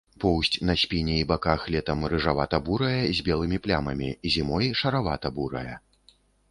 [0.21, 5.75] Поўсць на спіне і баках летам рыжавата-бурая з белымі плямамі, зімой шаравата-бурая.